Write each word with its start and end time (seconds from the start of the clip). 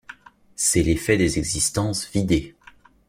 C’est 0.55 0.81
l’effet 0.81 1.15
des 1.15 1.37
existences 1.37 2.09
vidées. 2.09 2.55